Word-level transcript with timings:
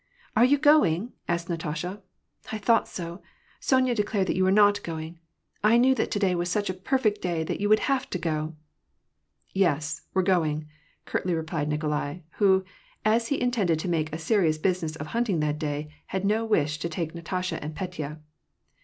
"Are 0.35 0.43
you 0.43 0.57
going?" 0.57 1.13
asked 1.29 1.47
Natasha." 1.47 2.01
I 2.51 2.57
thought 2.57 2.87
so! 2.87 3.21
Sonya 3.59 3.93
declared 3.93 4.25
that 4.25 4.35
you 4.35 4.43
were 4.43 4.51
not 4.51 4.81
going. 4.81 5.19
I 5.63 5.77
knew 5.77 5.93
that 5.93 6.09
to 6.09 6.17
day 6.17 6.33
was 6.33 6.49
such 6.49 6.71
a 6.71 6.73
perfect 6.73 7.21
day 7.21 7.43
that 7.43 7.61
you 7.61 7.69
would 7.69 7.81
have 7.81 8.09
to 8.09 8.17
go."" 8.17 8.55
Yes, 9.63 10.01
we're 10.15 10.23
going," 10.23 10.65
curtly 11.05 11.35
replied 11.35 11.69
Nikolai, 11.69 12.21
who, 12.37 12.65
as 13.05 13.27
he 13.27 13.35
in 13.35 13.51
tended 13.51 13.77
to 13.77 13.87
make 13.87 14.11
a 14.11 14.17
serious 14.17 14.57
business 14.57 14.95
of 14.95 15.05
hunting 15.13 15.39
that 15.41 15.59
day, 15.59 15.93
had 16.07 16.25
no 16.25 16.45
wish 16.45 16.79
to 16.79 16.89
take 16.89 17.13
Natasha 17.13 17.63
and 17.63 17.75
Petya. 17.75 18.19